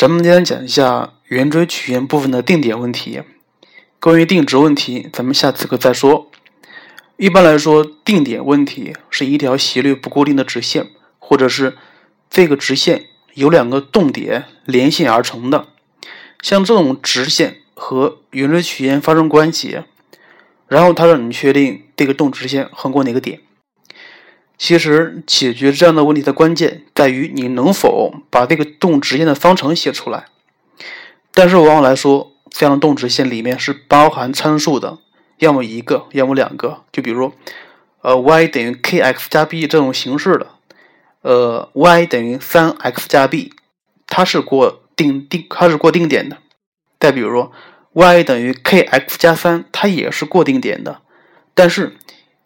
[0.00, 3.20] 咱们今天讲一下圆锥曲线部分的定点问题。
[3.98, 6.30] 关于定值问题，咱们下次课再说。
[7.18, 10.86] 一般来说，定点问题是一条斜率不固定的直线，
[11.18, 11.76] 或者是
[12.30, 15.66] 这个直线有两个动点连线而成的。
[16.40, 19.82] 像这种直线和圆锥曲线发生关系，
[20.66, 23.40] 然后它让你确定这个动直线横过哪个点。
[24.60, 30.26] 其实解决这样的问题的关键在于你能否把这个动直线的方程写出来。
[31.32, 34.98] 但是往往来说，这样的动直线里面是包含参数的，
[35.38, 36.82] 要么一个，要么两个。
[36.92, 37.32] 就比如，
[38.02, 40.48] 呃，y 等于 kx 加 b 这种形式的，
[41.22, 43.54] 呃，y 等于三 x 加 b，
[44.06, 46.36] 它是过定定，它是过定点的。
[46.98, 47.50] 再比如说
[47.94, 51.00] ，y 等于 kx 加三，它也是过定点的，
[51.54, 51.96] 但是。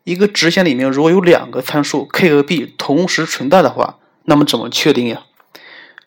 [0.04, 5.24] 一个直线里面如果有两个参数 k 和 b 同时存在的话，那么怎么确定呀？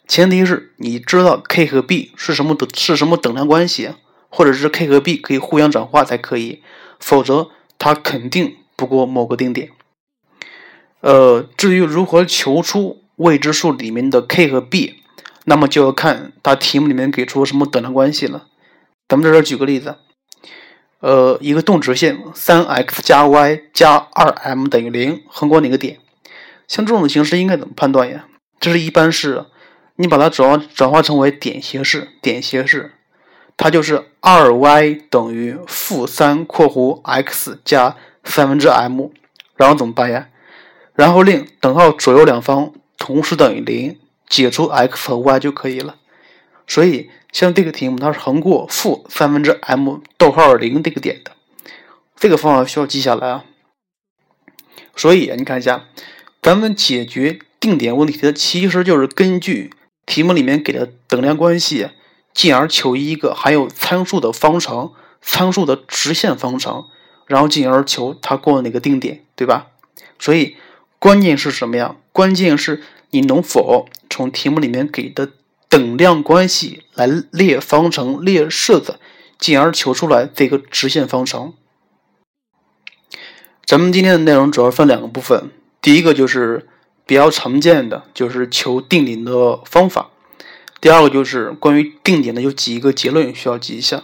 [0.07, 3.89] 前提是你知道 k 和 b 是什么等是什么等量关系，
[4.29, 6.61] 或者是 k 和 b 可以互相转化才可以，
[6.99, 7.49] 否则
[7.79, 9.71] 它肯定不过某个定点。
[11.01, 15.01] 呃，至于如何求出未知数里面的 k 和 b，
[15.45, 18.45] 那么就要看它题目里面给出什么等量关系了。
[19.07, 19.95] 咱们在这举个例子。
[20.99, 25.99] 呃，一个动直线三 x 加 y 加二 m 等于零，横过哪个点？
[26.67, 28.25] 像这种形式应该怎么判断呀？
[28.59, 29.45] 这是一般式，
[29.97, 32.93] 你把它转化转化成为点斜式，点斜式，
[33.55, 39.11] 它就是二 y 等于负三括弧 x 加三分之 m，
[39.55, 40.29] 然后怎么办呀？
[40.95, 45.95] 然后令等号左右两方同时等于零，解出 x 和 y 就可以了。
[46.67, 47.09] 所以。
[47.33, 51.33] 像这个题目，它是横过负三分之 m 逗号零这个点的，
[52.15, 53.45] 这个方法需要记下来啊。
[54.95, 55.85] 所以你看一下，
[56.41, 59.71] 咱们解决定点问题的其实就是根据
[60.07, 61.89] 题目里面给的等量关系，
[62.33, 66.85] 进而求一个含有参数的方程、参数的直线方程，
[67.27, 69.67] 然后进而求它过哪个定点，对吧？
[70.17, 70.55] 所以
[70.97, 71.97] 关键是什么呀？
[72.11, 72.81] 关键是
[73.11, 75.33] 你能否从题目里面给的。
[75.69, 78.99] 等量关系来列方程、列式子，
[79.37, 81.53] 进而求出来这个直线方程。
[83.65, 85.51] 咱们今天的内容主要分两个部分，
[85.81, 86.67] 第一个就是
[87.05, 90.11] 比较常见的，就是求定点的方法；
[90.79, 94.03] 第二个就是关于定点的有几个结论需要记一下。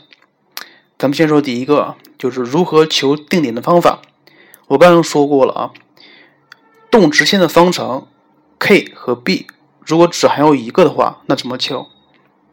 [0.99, 4.01] 咱们先说第一个，就是如何求定点的方法。
[4.67, 5.71] 我刚刚说过了啊，
[6.91, 8.07] 动直线的方程
[8.59, 9.47] k 和 b。
[9.85, 11.87] 如果只含有一个的话，那怎么求？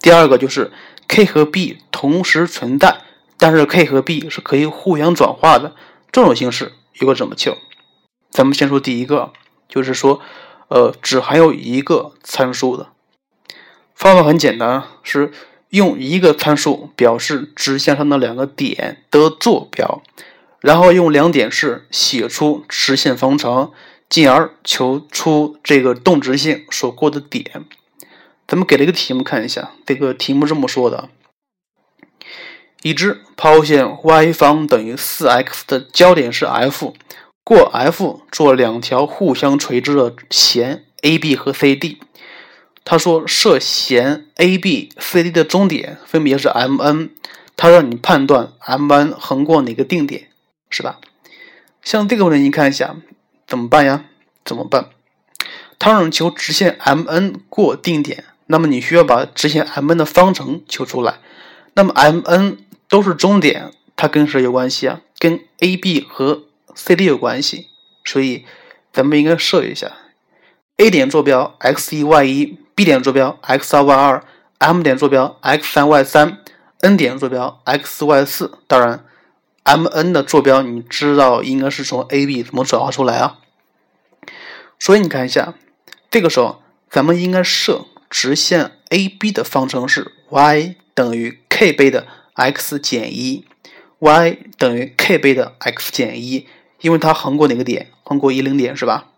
[0.00, 0.72] 第二个就是
[1.06, 3.02] k 和 b 同时存在，
[3.36, 5.74] 但是 k 和 b 是可以互相转化的
[6.10, 7.56] 这种形式，一个怎么求？
[8.30, 9.32] 咱们先说第一个，
[9.68, 10.20] 就是说，
[10.68, 12.88] 呃，只含有一个参数的
[13.94, 15.32] 方法很简单，是
[15.68, 20.02] 用一个参数表示直线上的两个点的坐标，
[20.60, 23.70] 然后用两点式写出直线方程。
[24.10, 27.64] 进而求出这个动直线所过的点。
[28.46, 31.08] 咱们给了一个题目看一下，这个题目这么说的：
[32.82, 36.92] 已知抛线 y 方等于 4x 的交点是 F，
[37.44, 42.00] 过 F 做两条互相垂直的弦 AB 和 CD。
[42.84, 47.10] 他说设弦 AB、CD 的中点分别是 MN，
[47.56, 50.28] 他让你判断 MN 横过哪个定点，
[50.68, 50.98] 是吧？
[51.82, 52.96] 像这个问题，你看一下。
[53.50, 54.04] 怎么办呀？
[54.44, 54.90] 怎么办？
[55.76, 61.18] 它让求直线 MN 过定点，那么你需要把直线 MN 的方程求出来。
[61.74, 65.00] 那么 MN 都是中点，它跟谁有关系啊？
[65.18, 66.44] 跟 AB 和
[66.76, 67.66] CD 有关系。
[68.04, 68.44] 所以
[68.92, 69.90] 咱们应该设一下
[70.76, 74.24] ：A 点坐标 x 一 y 一，B 点坐标 x 二 y 二
[74.58, 76.38] ，M 点坐标 x 三 y 三
[76.82, 78.52] ，N 点坐标 x y 四。
[78.68, 79.04] 当然。
[79.62, 83.36] M N 的坐标你知道应该是从 A B 怎么转化出来啊？
[84.80, 85.54] 所以你看一下，
[86.10, 93.44] 这个时候咱们应该设直线 A B 的方程是 y 等于 k 倍的 x 减一
[93.98, 96.48] ，y 等于 k 倍的 x 减一，
[96.80, 97.88] 因为它横过哪个点？
[98.02, 99.08] 横过一零点是吧？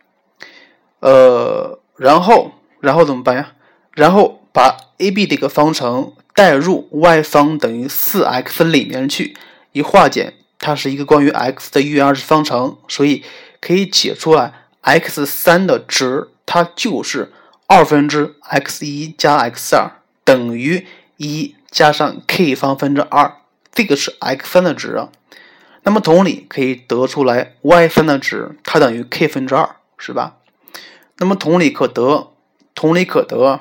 [0.98, 3.52] 呃，然后然后怎么办呀？
[3.92, 9.36] 然后把 A B 这个方程代入 y 方等于四 x 里面去。
[9.70, 13.22] 一化简，它是一个关于 x 的一元二次方程，所以
[13.58, 17.32] 可以解出来 x 三的值，它就是
[17.66, 19.90] 二分之 x 一加 x 二
[20.24, 20.86] 等于
[21.16, 23.36] 一加上 k 方分之二，
[23.72, 25.08] 这个是 x 三的值啊。
[25.84, 30.36] 那么同理可以得出来 y 三的值，它等于 k 分之二，是吧？
[31.18, 32.32] 那么同理可得，
[32.74, 33.60] 同理可得，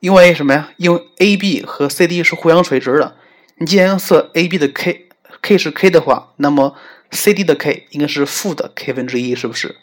[0.00, 0.70] 因为什么呀？
[0.76, 3.16] 因为 AB 和 CD 是互相垂直的。
[3.56, 6.76] 你既然设 AB 的 k，k 是 k 的话，那么
[7.10, 9.76] CD 的 k 应该是负的 k 分之一，是不是？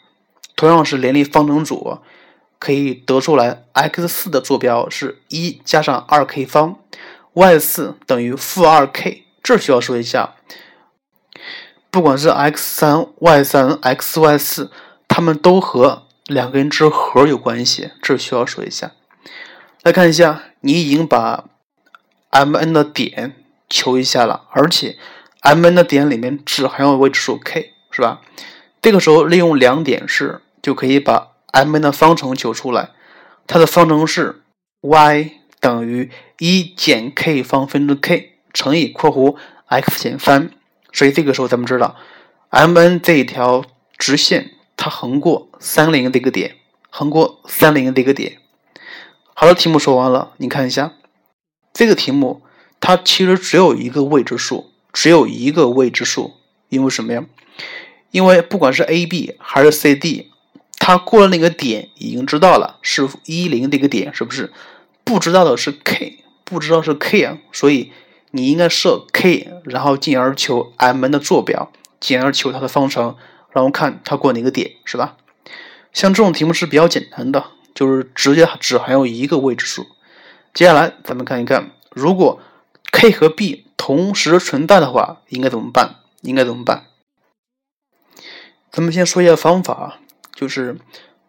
[0.56, 1.98] 同样是联立方程组，
[2.58, 6.78] 可以得出来 x 四的坐标是一加上二 k 方
[7.34, 9.24] ，y 四等于负二 k。
[9.42, 10.34] 这需要说一下，
[11.90, 14.72] 不管是 x 三、y 三、x、y 四，
[15.06, 18.92] 它们都和两根之和有关系，这需要说一下。
[19.82, 21.44] 来看一下，你已经把
[22.30, 23.36] M n 的点
[23.68, 24.96] 求一下了，而且
[25.40, 28.22] M n 的点里面只含有未知数 k，是吧？
[28.82, 32.90] 这个时候利用两点式就可以把 M n 的方程求出来，
[33.46, 34.42] 它的方程是
[34.80, 35.30] y
[35.60, 36.10] 等于
[36.40, 39.36] 一减 k 方分之 k 乘以括弧
[39.66, 40.50] x 减三，
[40.92, 41.94] 所以这个时候咱们知道
[42.50, 43.64] M n 这一条
[43.96, 46.56] 直线它横过三零这个点，
[46.90, 48.38] 横过三零这个点。
[49.34, 50.94] 好的，题目说完了，你看一下
[51.72, 52.42] 这个题目，
[52.80, 56.32] 它其实只有一个未知数，只有一个未知数，
[56.68, 57.24] 因为什么呀？
[58.10, 60.32] 因为不管是 A、B 还是 C、D，
[60.86, 64.52] 它过了那个点已经知道了是一零这个点，是不是？
[65.02, 67.90] 不知道的是 K，不知道是 K 啊，所以
[68.30, 73.16] 你应该设 K，然后进而求 M n 的坐标，进而求它的方程，
[73.50, 75.16] 然后看它过哪个点，是吧？
[75.92, 77.46] 像这种题目是比较简单的。
[77.74, 79.88] 就是直接只含有一个未知数。
[80.54, 82.40] 接下来咱们看一看，如果
[82.92, 85.96] k 和 b 同时存在的话，应该怎么办？
[86.22, 86.84] 应该怎么办？
[88.70, 89.98] 咱们先说一下方法啊，
[90.36, 90.76] 就是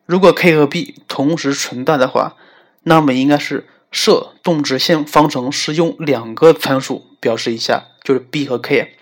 [0.06, 2.36] 如果 k 和 b 同时存在的话，
[2.83, 8.95] 那么应该是设动直线方程是用两个参数表示一下，就是 b 和 k。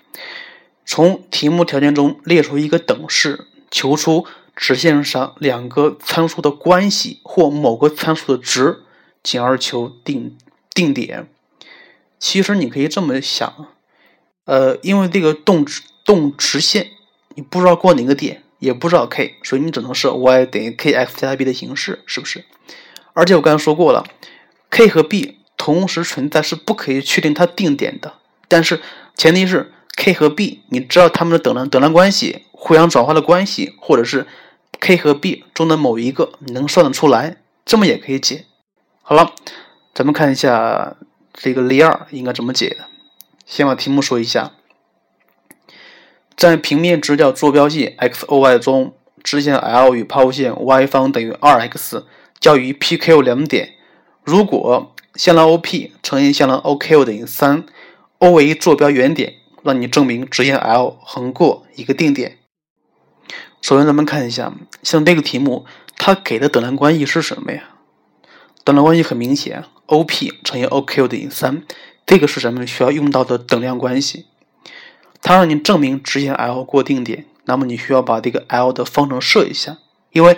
[0.86, 4.26] 从题目条件中列出一个等式，求出。
[4.58, 8.84] 直线上两个参数的关系或某个参数的值，
[9.22, 10.38] 进而求定
[10.74, 11.28] 定点。
[12.20, 13.68] 其实你可以这么想，
[14.46, 16.92] 呃，因为这个动直动直线，
[17.34, 22.46] 你不知道过哪个点，也不知道 k，所以你只能是 y 等于 kx 加 b 的形式，是不是？
[23.14, 24.06] 而且我刚才说过了
[24.70, 28.14] ，k 和 b 同时存在是不可以确定它定点的，
[28.48, 28.82] 但是
[29.16, 34.26] 前提是 k 和 b 你知道它们的等量等量关系、互相转化的关系，或者是。
[34.78, 38.46] k 和 b 中的某一个你能算得出来，这么也可以解。
[39.02, 39.32] 好了，
[39.94, 40.98] 咱们看一下
[41.34, 42.86] 这个例二应该怎么解的。
[43.46, 44.52] 先把题目说一下，
[46.36, 48.94] 在平面直角坐标系 x、o、y 中，
[49.24, 52.04] 直线 L 与抛物线 y 方等于 2x，
[52.40, 53.76] 交于 P、Q 两点。
[54.24, 62.38] 如果向量 OP 乘以向量 OQ 等于 3，O 为坐标原点，让你证明直线 L 横过一个定点。
[63.62, 64.54] 首先，咱们看一下，
[64.84, 65.66] 像这个题目，
[65.98, 67.70] 它给的等量关系是什么呀？
[68.66, 71.64] 等量关系很明显，OP 乘以 OQ 等于三，
[72.06, 74.26] 这个是咱们需要用到的等量关系。
[75.26, 79.80] 它让你证明直线 L 过定点，那么你需要把这个 L 的方程设一下，
[80.12, 80.38] 因为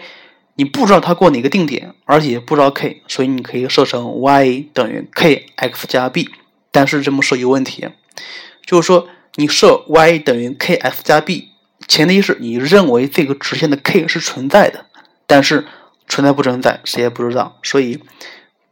[0.56, 6.30] 你不知道它过哪个定点，而且不知道 k，所以你可以设成 y 等于 kx 加 b。
[6.72, 7.86] 但是这么设有问题，
[8.66, 11.50] 就是说你设 y 等于 kx 加 b。
[11.86, 14.86] 前提是你认为这个直线的 k 是存在的，
[15.26, 15.66] 但是
[16.08, 17.58] 存在不存在谁也不知道。
[17.62, 18.00] 所以，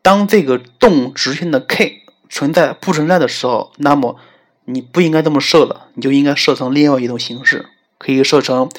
[0.02, 4.18] 当这个动直线的 k 存在不存在的时候，那么
[4.66, 7.68] 你不应该这么设了，你就应该设成另外一种形式，
[7.98, 8.70] 可以设成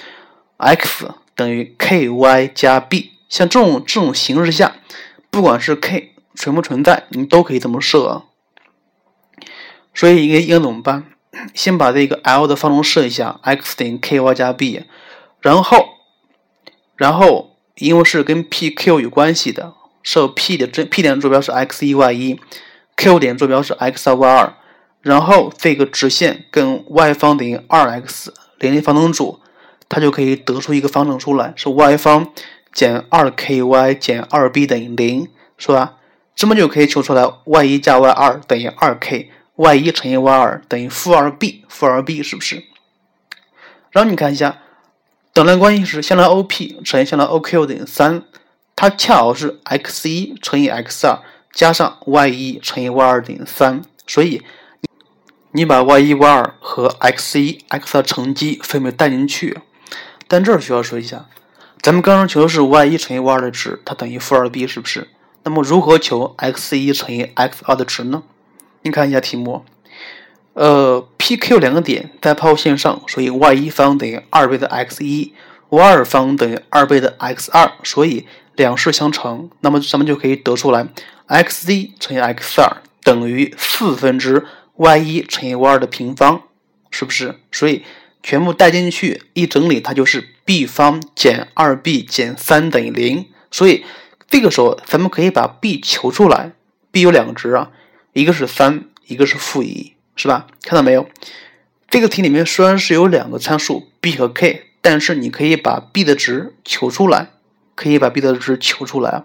[0.59, 2.09] x 等于 ky
[2.55, 3.13] 加 b。
[3.29, 4.77] 像这种这种形式下，
[5.31, 8.25] 不管是 k 存不存在，你都可以这么设啊。
[9.95, 11.05] 所以应该应该怎么办？
[11.55, 14.85] 先把这个 L 的方程设一下，x 等于 ky 加 b，
[15.41, 15.89] 然后，
[16.97, 22.41] 然后因为是跟 P、Q 有关系的，设 P 的这 P 点坐标是 x 一 y 一
[22.97, 24.55] ，Q 点坐标是 x 二 y 二，
[25.07, 29.39] 然后这个直线跟 y 方等于二 x 联立方程组，
[29.89, 32.33] 它就可以得出一个方程出来，是 y 方
[32.73, 33.63] 减二 ky
[33.95, 35.95] 减二 b 等于零，是吧？
[36.35, 39.31] 这么就可以求出来 y 一加 y 二等于二 k。
[39.55, 42.65] y 一乘以 y 二等于负二 b，负二 b 是不是？
[43.93, 44.59] 然后你看一下，
[45.33, 48.25] 等量关系是向量 OP 乘以向量 OQ 等于三，
[48.75, 51.21] 它恰好是 x 一乘以 x 二
[51.53, 54.43] 加上 y 一乘以 y 二等于三，所以
[55.57, 59.59] 你把 y 一、y 二和 x 一、x 二乘积分别带进去。
[60.29, 61.25] 但这儿需要说一下，
[61.81, 65.09] 咱们刚刚求的是 y 一乘以 y 二的值，它等于负二 b，是不是？
[65.45, 68.23] 那么如何求 x 一乘以 x 二的值呢？
[68.83, 69.65] 你看一下题目，
[70.53, 75.33] 呃，P、Q 两个点在抛物线上，所以 y 一方等于二倍的 x 一
[75.71, 80.87] ，y 二方等于二倍的 x 二，所以两式相乘，那么咱们就可以得出来
[81.29, 84.45] x 一乘以 x 二等于四分之
[84.77, 86.43] y 一乘以 y 二的平方，
[86.91, 87.37] 是不是？
[87.51, 87.85] 所以
[88.23, 93.27] 全部带进去一整理，它就是 b 方减二 b 减三等于零。
[93.51, 93.85] 所以
[94.29, 96.53] 这个时候咱们可以把 b 求出来
[96.91, 97.71] ，b 有两个值啊，
[98.13, 100.47] 一个是三，一个是负一，是吧？
[100.63, 101.09] 看到没有？
[101.89, 107.31] 这个题里面虽然是有两个参数 b 和 k，但是你可以把 b 的值求出来，
[107.75, 109.23] 可以把 b 的值求出来啊。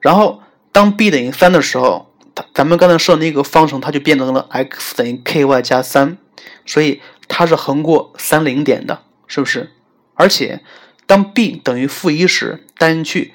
[0.00, 0.42] 然后
[0.72, 2.09] 当 b 等于三的时候，
[2.60, 6.18] 咱们刚才设那个方程，它就变成了 x 等于 ky 加三，
[6.66, 9.70] 所以它是横过三零点的，是不是？
[10.12, 10.60] 而且
[11.06, 13.32] 当 b 等于负一时，带进去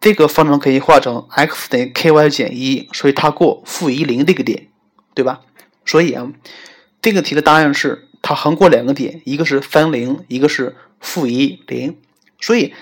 [0.00, 4.66] 这个方程可以化成 x 等于 ky 减一，所以它过负一零这个点，
[5.14, 5.42] 对吧？
[5.86, 6.32] 所以啊。
[7.00, 11.96] 这个题的答案是它横过两个点，一个是三零，一个是负一零，
[12.40, 12.74] 所以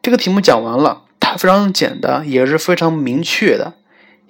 [0.00, 3.74] 这个题目讲完了，它非常简单，也是非常明确的。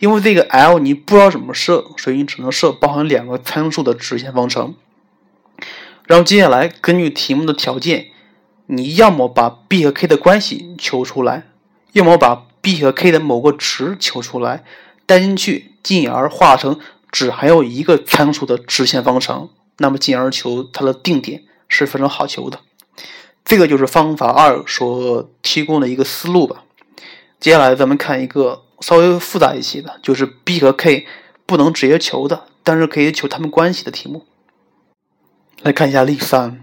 [0.00, 4.74] 因为这个 L 你不知道怎么设，所以你只能设包含两个参数的直线方程。
[6.06, 8.06] 然后接下来根据题目的条件，
[8.66, 11.46] 你要么把 b 和 k 的关系求出来，
[11.92, 14.64] 要么把 b 和 k 的某个值求出来，
[15.06, 16.80] 带进去，进而化成。
[17.12, 22.60] 只含有一个参数的直线方程，那么进而求它的定点是非常好求的。
[23.44, 26.62] 这个就是方法二所提供的一个思路吧。
[27.40, 31.06] 接下来咱们看一个稍微复杂一些的，就是 b 和 k
[31.46, 34.24] 不能直接求的，但是可以求它们关系的题目。
[35.62, 36.62] 来看一下例三，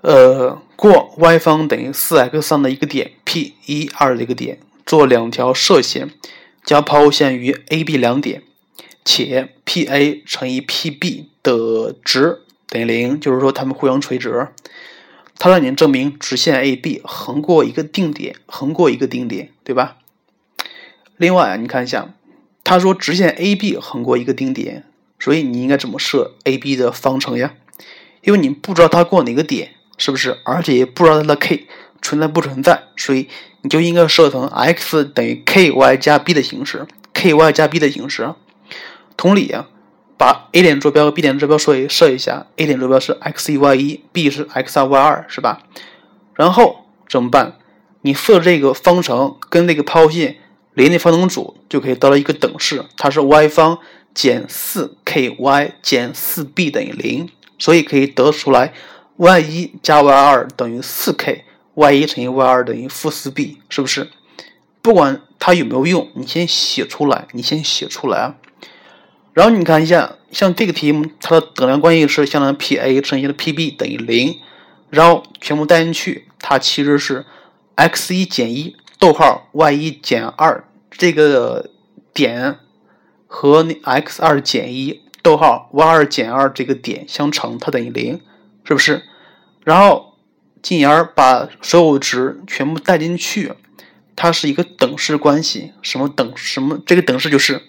[0.00, 6.10] 呃，过 y 方等于 4x 上的一个点 P 一二的一个点，做两条射线，
[6.64, 8.42] 将抛物线于 A、B 两点。
[9.08, 14.48] 且 P_a 乘以 P_b 的值等于零，就是说它们互相垂直。
[15.38, 19.98] 它让你证明直线 AB 横过一个定点，横过一个定点，对吧？
[21.16, 22.10] 另外啊，你看一下，
[22.62, 24.84] 他说直线 AB 横过一个定点，
[25.18, 27.54] 所以你应该怎么设 AB 的方程呀？
[28.22, 30.38] 因为你不知道它过哪个点，是不是？
[30.44, 31.66] 而且也不知道它的 k
[32.02, 33.28] 存在不存在，所以
[33.62, 38.34] 你就应该设成 x 等于 ky 加 b 的形式，ky 加 b 的形式。
[39.16, 39.68] 同理啊，
[40.18, 45.62] 把 A 点坐标和 B 点坐标设一设一下，A 点坐标是 x 一 y 一，B 是 x 二 y 二，是吧？
[46.34, 47.56] 然后怎么办？
[48.02, 50.36] 你设这个方程跟那个抛物线
[50.76, 53.78] 联立方程组，就可以得到一个等式，它是 y 方
[54.12, 55.34] 减四 ky
[55.80, 58.74] 减四 b 等于零，所以可以得出来
[59.16, 64.10] y 一加 y 二等于四 k，y 一乘以 y 二等于负四 b，是不是？
[64.82, 68.36] 不管它有没有用，你先写出来，你先写出来啊。
[69.32, 74.38] 然后你看一下，像这个题目，它的等量关系是相当于 P_a 乘以的 P_b 等于零，
[74.90, 77.24] 然后全部带进去，它其实是
[77.76, 81.70] x 一减一逗号 y 一减二这个
[82.12, 82.58] 点
[83.26, 88.20] 和那 x 二减一逗号 y 二减二这个点相乘，它等于零，
[88.64, 89.02] 是不是？
[89.64, 90.14] 然后
[90.62, 93.52] 进而把所有值全部带进去，
[94.14, 96.78] 它是一个等式关系，什么等什么？
[96.86, 97.62] 这个等式就是。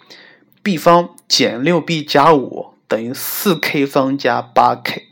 [0.64, 5.08] b 方减六 b 加五等于四 k 方加八 k，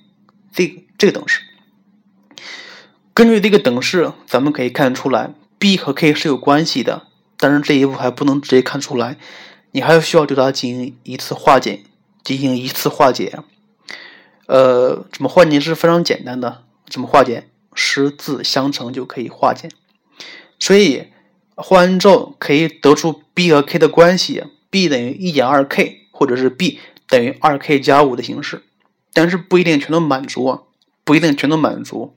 [0.52, 1.40] 这个这个等式。
[3.14, 5.34] 根据这个等式，咱们可以看出来
[5.66, 7.08] b 和 k 是有关系的，
[7.38, 9.18] 但是这一步还不能直接看出来，
[9.72, 11.84] 你还需要对它进行一次化简，
[12.24, 13.40] 进行一次化解。
[14.46, 17.48] 呃，怎么化解是非常简单的，怎么化解？
[17.74, 19.72] 十字相乘就可以化简。
[20.60, 21.08] 所以
[21.56, 24.44] 化完之后可以得出 b 和 k 的关系。
[24.70, 28.62] b 等于一减二 k，或者是 b 等于二 k 加五的形式，
[29.12, 30.62] 但是不一定全都满足啊，
[31.04, 32.16] 不一定全都满足。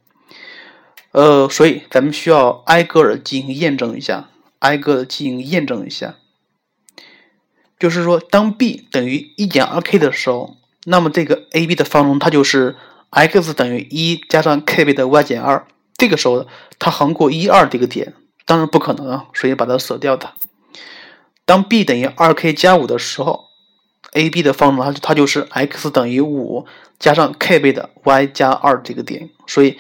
[1.12, 6.16] 呃，所以咱们需要挨个的进行验证一下，挨个的进行验证一下。
[7.78, 12.76] 就是说，当 b 等于一减二 k 的时候，那么这个 a b 的方程它就是
[13.10, 15.66] x 等于一加上 k 倍的 y 减二。
[15.96, 16.46] 这个时候
[16.78, 18.14] 它横过一二这个点，
[18.46, 20.34] 当然不可能啊，所以把它舍掉它。
[21.44, 23.46] 当 b 等于二 k 加五的时候
[24.12, 26.66] ，a b 的方程它它就是 x 等于五
[26.98, 29.78] 加上 k 倍的 y 加二这个点，所以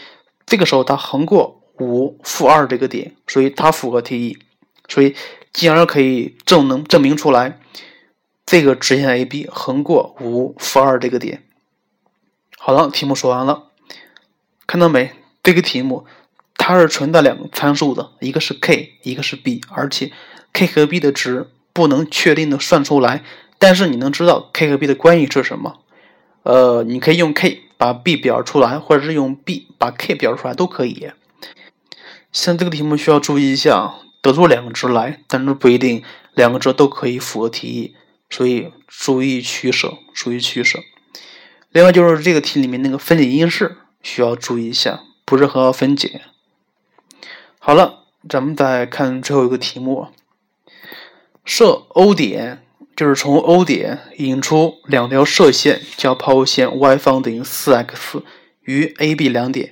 [0.48, 4.38] 这个时候它横过五负二这个点，所以它符合题意，
[4.88, 5.14] 所以
[5.52, 7.60] 进而可以证能证明出来
[8.46, 11.44] 这个直线 ab 横过五负二这个点。
[12.58, 13.68] 好了，题目说完了，
[14.66, 15.12] 看到没？
[15.42, 16.06] 这个题目
[16.56, 20.10] 它是存在两个参数的，一个是 k，一个是 b，而且
[20.52, 21.50] k 和 b 的值。
[21.70, 23.22] 不能确定的算出来，
[23.56, 25.78] 但是你能知道 k 和 b 的关系是什么？
[26.42, 31.12] 呃，你可以用 k 把 b 表出来，或者是用 b 把 k 表出来都可以。
[32.30, 36.02] 像这个题目需要注意一下，得出两个值来，但是不一定
[36.34, 37.94] 两个值都可以符合题意，
[38.28, 40.80] 所以注意取舍，注意取舍。
[41.70, 46.22] 另外就是这个题里面那个分解因式需要注意一下，不是很好分解。
[47.58, 50.08] 好了，咱们再看最后一个题目，
[51.44, 52.62] 设 O 点，
[52.98, 58.22] 就是从 O 点引出两条射线，交抛物线 y 方等于 4x
[58.62, 59.70] 于 A、B 两点，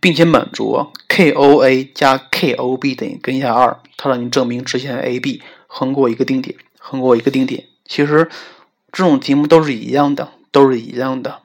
[0.00, 7.66] 并且满足 KOA 加 KOB 等于根下二，它让你证明直线 AB 横过一个定点，横过一个定点。
[7.84, 8.28] 其实
[8.90, 10.32] 这种题目都是一样的。
[10.52, 11.42] 都是一样的，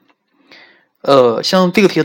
[1.02, 2.04] 呃，像这个题，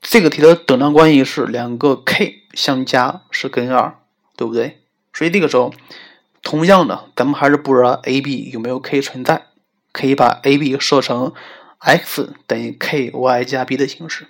[0.00, 3.96] 这个题的等量关系是两个 k 相加是根二，
[4.36, 4.80] 对不对？
[5.12, 5.72] 所以这个时候，
[6.42, 9.46] 同样的，咱们还是不知道 AB 有没有 k 存在，
[9.92, 11.32] 可以把 AB 设成
[11.78, 13.10] x 等于 ky
[13.44, 14.26] 加 b 的形式，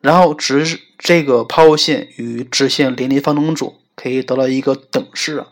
[0.00, 5.44] 然后直这个抛物线与直线连立方程组可以得到一个等式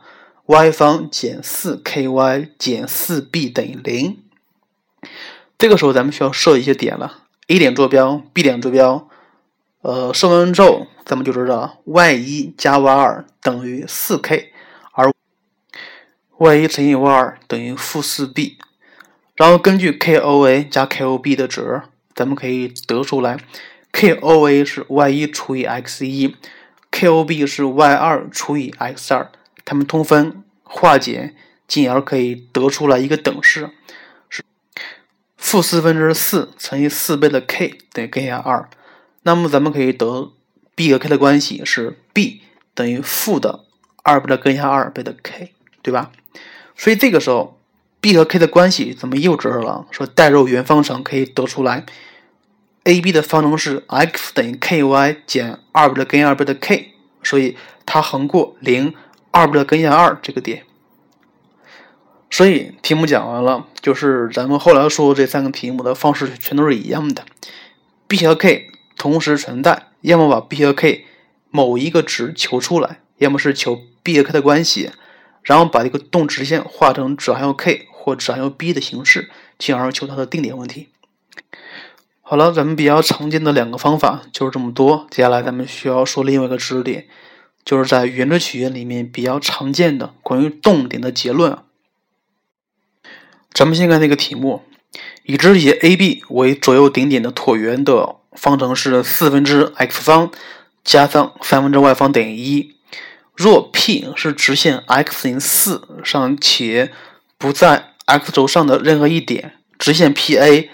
[0.46, 4.18] ，y 方减 4ky 减 4b 等于零。
[5.58, 7.24] 这个时候，咱们需要设一些点了。
[7.48, 9.08] A 点坐标，B 点坐标，
[9.82, 14.51] 呃，设完之后，咱们就知道 y 一加 y 二等于四 k，
[16.42, 18.58] y 一乘以 y 二等于负四 b。
[19.37, 21.82] 然后根据 KOA 加 KOB 的值，
[22.16, 23.38] 咱们可以得出来
[23.92, 26.34] ，KOA 是 y 一除以 x 一
[26.90, 29.30] ，KOB 是 y 二除以 x 二，
[29.64, 31.37] 它们通分化简，
[31.68, 33.70] 进而可以得出来一个等式
[34.28, 34.42] 是。
[35.37, 38.68] 负四分之四乘以四倍的 k 等于根下二，
[39.22, 40.32] 那么咱们可以得
[40.75, 42.42] b 和 k 的关系是 b
[42.75, 43.64] 等于负的
[44.02, 46.10] 二倍的根下二倍的 k，对吧？
[46.76, 47.60] 所以这个时候
[48.00, 51.84] b 和 k 的关系怎么又知道了，说代入原方程可以得出来
[52.84, 58.94] ，a b 的方程是 x 等于 ky 减二倍的根二倍的 k，所以它横过零
[59.30, 60.64] 二倍的根下二这个点。
[62.30, 67.24] 所以题目讲完了，就是咱们后来说这三个题目的方式全都是一样的
[68.09, 71.04] ，b 和 k 同时存在，要么把 b 和 k
[71.50, 74.90] 某一个值求出来，要么是求 b 和 k 的关系，
[75.42, 80.88] 然后把这个动直线画成只含有 k 或只含有 b 的形式，进而求它的定点问题。
[82.20, 87.07] 好了，咱们比较常见的两个方法就是这么多，接下来咱们需要说另外一个知识点，
[87.64, 91.59] 就是在圆锥曲线里面比较常见的关于动点的结论。
[93.52, 94.62] 咱们先看那个题目，
[95.24, 100.31] 已知以 AB 为左右顶点的椭圆的方程是四分之 x 方
[100.83, 102.74] 加上三分之 y 方等于一。
[103.42, 106.92] 若 P 是直线 x 零四上且
[107.37, 110.68] 不在 x 轴上的任何一点，直线 PA、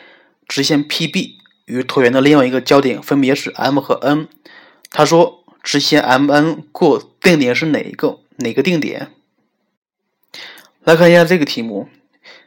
[0.46, 4.28] 直线 PB 与椭圆的另外一个交点分别是 M 和 N。
[4.90, 8.20] 他说，直线 MN 过定点是哪一个？
[8.36, 9.12] 哪个定点？
[10.84, 11.88] 来看一下这个题目。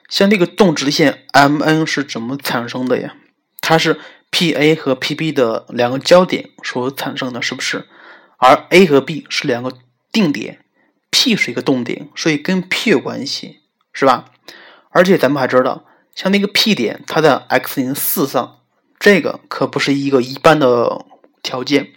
[0.07, 3.15] 像这个动直线 MN 是怎么产生的呀？
[3.59, 3.99] 它是
[4.31, 7.87] PA 和 PB 的两个交点所产生的，是不是？
[8.37, 9.73] 而 A 和 B 是两个
[10.11, 10.63] 定点
[11.09, 13.61] ，P 是一个动点，所以跟 P 有关系，
[13.93, 14.31] 是吧？
[14.89, 18.59] 而且咱们还知道，像那个 P 点，它在 x 零四上，
[18.99, 21.05] 这个可不是一个一般的
[21.41, 21.91] 条件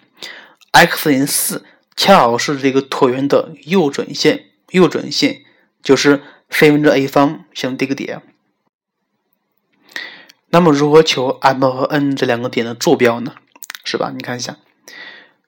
[0.73, 1.65] ，x 零四
[1.97, 5.43] 恰好是这个椭圆的右准线，右准线
[5.83, 6.23] 就是。
[6.51, 8.23] 三分之 a 方像这个点，
[10.51, 13.35] 那么如何求 M 和 N 这两个点的坐标呢？
[13.83, 14.13] 是吧？
[14.15, 14.59] 你看一下，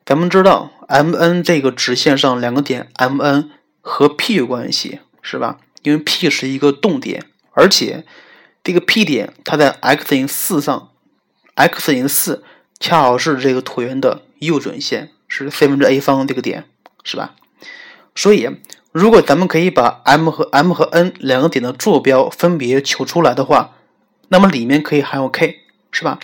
[0.07, 5.59] 咱们知道 M N 这个直线上两个点 M N 和 P 有关系，是吧？
[5.83, 8.05] 因为 P 是一个动点，而且
[8.63, 10.91] 这个 P 点它在 x 等于四上
[11.57, 12.45] ，x 等于四
[12.79, 16.65] 恰好是这个椭圆的右准线，是 c 分之 a 方这个点，
[17.03, 17.35] 是吧？
[18.15, 18.49] 所以。
[18.93, 23.77] 如果咱们可以把 M 和 M 和 N 两个点的坐标分别求出来的话，
[24.29, 25.61] 那么里面可以含有 k，
[25.93, 26.19] 是吧？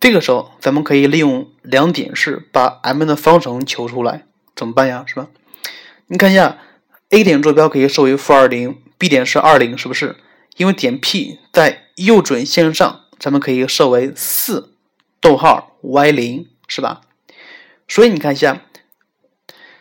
[0.00, 5.04] 这个时候咱们可以利用两点式把 M 的方程求出来，怎么办呀？
[5.06, 5.28] 是吧？
[6.06, 6.58] 你看一下
[7.10, 10.16] ，A 点坐标可以设为负二零，B 点是二零，是不是？
[10.56, 14.74] 因为点 P 在右准线上，咱们可以设为四
[15.20, 17.00] 逗号 y 零，是吧？
[17.88, 18.62] 所以你看一下。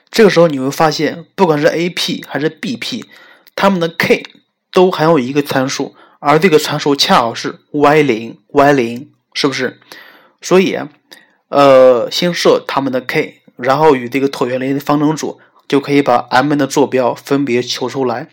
[0.09, 3.03] 这个时候你会发现，不管是 A P 还是 B P，
[3.55, 4.23] 它们的 k
[4.71, 9.79] 都含有一个参数，而这个参数恰好是 y 零 y 零，是不是？
[10.43, 10.77] 所以，
[11.49, 18.27] 呃，先设它们的 k，然后与这个椭圆的方程组，就可以把 M N 的坐标分别求出来。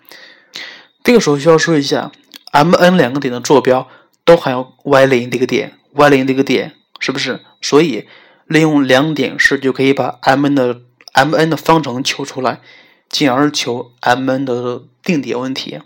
[1.03, 2.13] 这个时候需要说一下
[2.51, 3.89] ，M N 两个点的坐标
[4.27, 7.41] 都含有 y 零这个点，y 零这个点，是不是？
[7.63, 8.07] 所以
[8.45, 10.83] 利用两点式就可以把 M N 的。
[11.13, 12.61] M N 的方程求出来，
[13.09, 15.81] 进而求 M_n 的定点问题。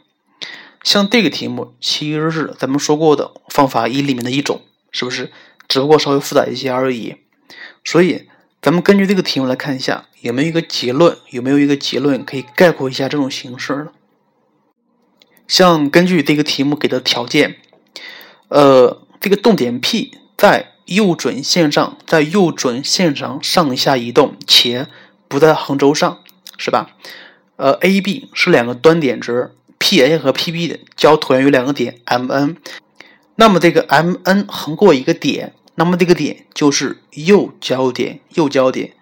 [0.83, 4.61] 像这个题目其实是咱们说过的方法一里面的一种，
[4.91, 5.33] 是不是？
[5.75, 7.17] 只不过稍微复杂一些而已。
[7.83, 8.29] 所以，
[8.63, 11.19] 咱们根据这个题目来看一下，有没有一个结论？
[11.31, 13.89] 有没有一个结论可以概括一下这种形式呢？
[15.49, 17.57] 像根据这个题目给的条件，
[18.47, 24.87] 呃，这个动点 P 在右准线上，在右准线上上下移动，且
[25.27, 26.23] 不在横轴上，
[26.57, 26.91] 是吧？
[27.57, 29.51] 呃，A、B 是两个端点值。
[29.77, 32.57] P A 和 P B 的交椭圆有两个点 M N，
[33.35, 38.95] 那么这个 M N 横过一个点，那么这个点就是右交点，右交点。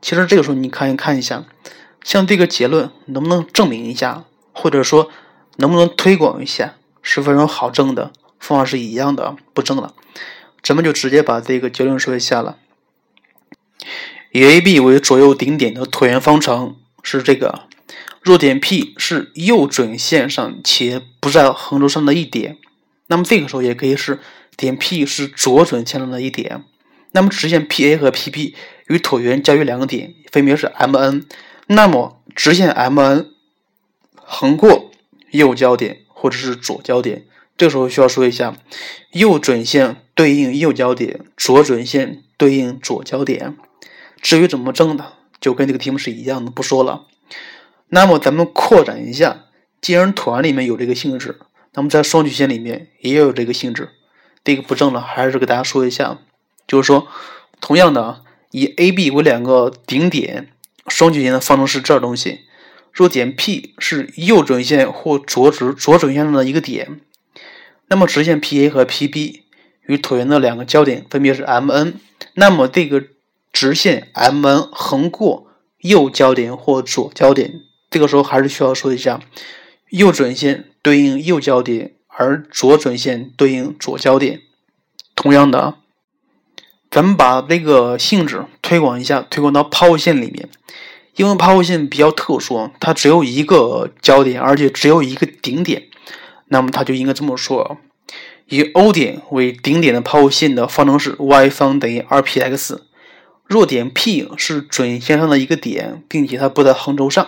[0.00, 1.44] 其实这个时候你可以看一下，
[2.02, 5.10] 像这个结论能不能证明一下，或者说
[5.56, 9.94] 能不能推广一下，是非常好证的，方法是一样的，不证了。
[10.62, 12.56] 咱们就直接把这个结论说一下了。
[14.32, 17.64] 以 A B 为左右顶点的椭圆方程是这个。
[18.20, 22.58] 弱点 P 是右准线上且不在横轴上的一点，
[23.06, 24.18] 那么这个时候也可以是
[24.56, 26.64] 点 P 是左准线上的一点。
[27.12, 28.54] 那么直线 PA 和 PB
[28.88, 31.24] 与椭圆交于两个点，分别是 MN。
[31.68, 33.26] 那么直线 MN
[34.14, 34.90] 横过
[35.30, 37.24] 右交点或者是左交点，
[37.56, 38.56] 这个时候需要说一下，
[39.12, 43.56] 右准线对应右交点，左准线对应左交点。
[44.20, 47.06] 至于怎么证的，就跟这个题目是一样的，不说了。
[47.88, 49.44] 那么咱们扩展一下，
[49.80, 51.38] 既然椭圆里面有这个性质，
[51.74, 53.90] 那么在双曲线里面也有这个性质。
[54.46, 56.20] 这个不正了，还是给大家说一下，
[56.68, 57.08] 就是说，
[57.60, 58.20] 同样的啊，
[58.52, 60.52] 以 A、B 为两个顶点，
[60.86, 62.42] 双曲线的方程式这东西。
[62.92, 67.00] 若点 P 是右准线或左直左准线上的一个点，
[67.88, 69.40] 那么直线 PA 和 PB
[69.86, 71.94] 与椭圆的两个交点分别是 MN，
[72.34, 73.02] 那么这个
[73.52, 75.48] 直线 MN 横过
[75.80, 77.62] 右交点或左交点。
[77.90, 79.20] 这个时候还是需要说一下，
[79.90, 84.40] 右准线对应右交点，而左准线对应左交点。
[85.14, 85.74] 同样的，
[86.90, 90.48] 咱们把这个性质推广一下，推广到抛物线里面。
[91.14, 95.84] 因为抛物线比较特殊，它只有一个交点，而且只有一个顶点，
[96.48, 97.78] 那么它就应该这么说：
[98.48, 102.80] 以 O 点为顶点的抛物线的方程是 y 方等于 2px。
[103.46, 107.26] 若点 P 是准线上的一个点，并且它不在横轴上。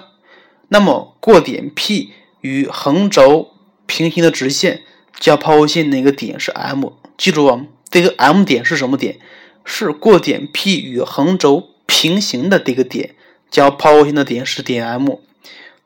[0.69, 3.53] 那么过点 P 与横轴
[3.89, 4.83] 平行的直线，
[5.19, 6.93] 交抛物线那个点是 M。
[7.17, 9.19] 记住啊，这个 M 点是什么点？
[9.65, 13.17] 是过点 P 与横轴平行的这个点，
[13.51, 15.19] 交抛物线的点是点 M。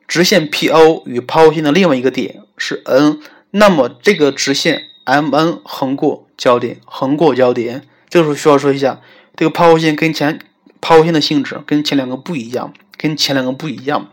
[0.07, 3.19] 直线 PO 与抛物线的另外一个点是 N。
[3.51, 8.99] 那么这个直线 MN 横过交点，横过交点，这个时候需要说一下，
[9.35, 10.39] 这个抛物线跟前
[10.81, 14.11] 抛物线的性质跟前两个不一样，跟前两个不一样。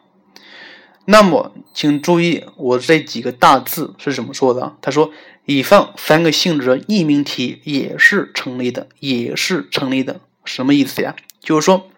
[1.11, 4.77] 那么，请注意我这几个大字是怎么说的？
[4.81, 5.11] 他说
[5.45, 11.17] ：“以上三个性质的匿名题也是成立的，也是成立的。”什么意思呀？
[11.41, 11.91] 就是说，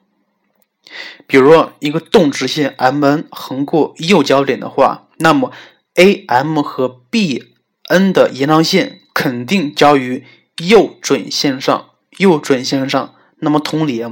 [1.27, 5.53] 比如说一个动直线 MN 横过右交点的话，那么
[5.97, 10.25] AM 和 BN 的延长线肯定交于
[10.57, 13.15] 右准线上，右准线上。
[13.41, 14.03] 那么同理，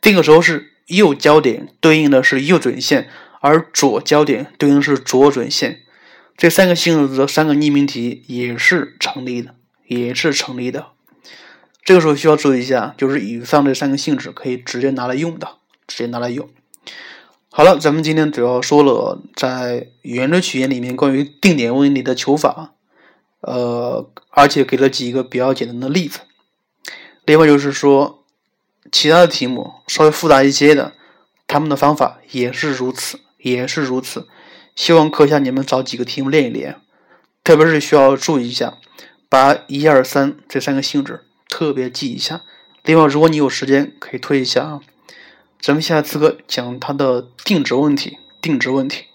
[0.00, 3.08] 这个时候是右交点对应的是右准线。
[3.40, 5.82] 而左交点对应是左准线，
[6.36, 9.54] 这三个性质的三个匿名题也是成立的，
[9.86, 10.88] 也是成立的。
[11.84, 16.48] 这个时候需要注意一下，就是以上这三个性质可以直接拿来用的，直接拿来用。
[17.50, 22.74] 好了，咱们今天主要说了在圆锥曲线里面关于定点问题的求法，
[23.40, 26.20] 呃，而且给了几个比较简单的例子。
[27.24, 28.24] 另外就是说，
[28.92, 30.92] 其他的题目稍微复杂一些的，
[31.46, 33.18] 他们的方法也是如此。
[33.38, 34.26] 也是如此，
[34.76, 36.76] 希望课下你们找几个题目练一练，
[37.42, 38.78] 特别是需要注意一下，
[39.28, 42.42] 把一二三这三个性质特别记一下。
[42.84, 44.80] 另外，如果你有时间，可以推一下啊。
[45.60, 49.06] 咱们下次课讲它的定值问题，定值问题。